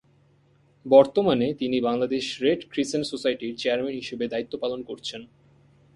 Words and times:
বর্তমানে 0.85 1.47
তিনি 1.53 1.77
Bangladesh 1.81 2.25
red 2.41 2.61
crescent 2.69 3.05
সোসাইটির 3.07 3.57
চেয়ারম্যান 3.57 3.95
হিসেবে 3.95 4.25
দায়িত্ব 4.27 4.53
পালন 4.57 4.79
করছেন। 4.83 5.21